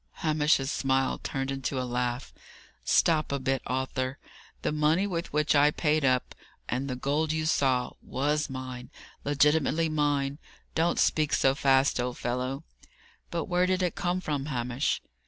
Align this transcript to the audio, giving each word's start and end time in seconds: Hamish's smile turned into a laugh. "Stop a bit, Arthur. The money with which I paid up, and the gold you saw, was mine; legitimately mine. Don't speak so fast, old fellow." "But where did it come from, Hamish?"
Hamish's 0.23 0.71
smile 0.71 1.19
turned 1.19 1.51
into 1.51 1.79
a 1.79 1.83
laugh. 1.85 2.33
"Stop 2.83 3.31
a 3.31 3.37
bit, 3.37 3.61
Arthur. 3.67 4.17
The 4.63 4.71
money 4.71 5.05
with 5.05 5.31
which 5.31 5.53
I 5.53 5.69
paid 5.69 6.03
up, 6.03 6.33
and 6.67 6.89
the 6.89 6.95
gold 6.95 7.31
you 7.31 7.45
saw, 7.45 7.91
was 8.01 8.49
mine; 8.49 8.89
legitimately 9.23 9.89
mine. 9.89 10.39
Don't 10.73 10.97
speak 10.97 11.33
so 11.33 11.53
fast, 11.53 11.99
old 11.99 12.17
fellow." 12.17 12.63
"But 13.29 13.45
where 13.45 13.67
did 13.67 13.83
it 13.83 13.93
come 13.93 14.21
from, 14.21 14.47
Hamish?" 14.47 15.03